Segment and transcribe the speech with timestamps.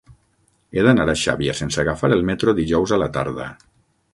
[0.77, 3.51] He d'anar a Xàbia sense agafar el metro dijous a la tarda.